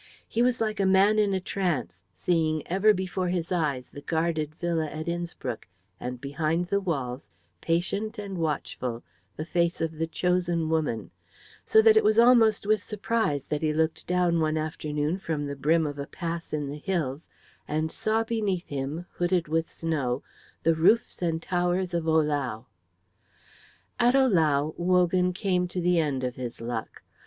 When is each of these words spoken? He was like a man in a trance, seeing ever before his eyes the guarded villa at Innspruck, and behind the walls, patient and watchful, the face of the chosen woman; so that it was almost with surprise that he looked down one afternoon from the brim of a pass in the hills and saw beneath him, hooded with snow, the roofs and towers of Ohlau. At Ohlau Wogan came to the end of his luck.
He 0.27 0.41
was 0.41 0.59
like 0.59 0.79
a 0.79 0.85
man 0.87 1.19
in 1.19 1.31
a 1.35 1.39
trance, 1.39 2.03
seeing 2.11 2.65
ever 2.65 2.91
before 2.91 3.27
his 3.27 3.51
eyes 3.51 3.89
the 3.89 4.01
guarded 4.01 4.55
villa 4.55 4.87
at 4.87 5.07
Innspruck, 5.07 5.67
and 5.99 6.19
behind 6.19 6.69
the 6.69 6.79
walls, 6.81 7.29
patient 7.61 8.17
and 8.17 8.39
watchful, 8.39 9.03
the 9.35 9.45
face 9.45 9.79
of 9.79 9.99
the 9.99 10.07
chosen 10.07 10.69
woman; 10.69 11.11
so 11.63 11.83
that 11.83 11.95
it 11.95 12.03
was 12.03 12.17
almost 12.17 12.65
with 12.65 12.81
surprise 12.81 13.45
that 13.45 13.61
he 13.61 13.73
looked 13.75 14.07
down 14.07 14.39
one 14.39 14.57
afternoon 14.57 15.19
from 15.19 15.45
the 15.45 15.55
brim 15.55 15.85
of 15.85 15.99
a 15.99 16.07
pass 16.07 16.51
in 16.51 16.67
the 16.67 16.79
hills 16.79 17.29
and 17.67 17.91
saw 17.91 18.23
beneath 18.23 18.65
him, 18.69 19.05
hooded 19.17 19.47
with 19.47 19.69
snow, 19.69 20.23
the 20.63 20.73
roofs 20.73 21.21
and 21.21 21.43
towers 21.43 21.93
of 21.93 22.05
Ohlau. 22.07 22.65
At 23.99 24.15
Ohlau 24.15 24.73
Wogan 24.79 25.31
came 25.31 25.67
to 25.67 25.79
the 25.79 25.99
end 25.99 26.23
of 26.23 26.37
his 26.37 26.59
luck. 26.59 27.03